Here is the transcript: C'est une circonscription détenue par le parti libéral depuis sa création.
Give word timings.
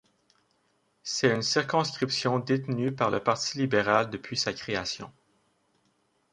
C'est 1.03 1.29
une 1.31 1.43
circonscription 1.43 2.39
détenue 2.39 2.91
par 2.91 3.11
le 3.11 3.19
parti 3.19 3.59
libéral 3.59 4.09
depuis 4.09 4.35
sa 4.35 4.51
création. 4.51 5.11